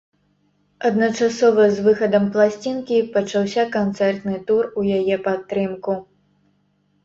Адначасова 0.87 1.65
з 1.75 1.83
выхадам 1.89 2.25
пласцінкі 2.37 2.97
пачаўся 3.19 3.69
канцэртны 3.77 4.43
тур 4.51 4.63
у 4.79 4.89
яе 4.99 5.15
падтрымку. 5.33 5.93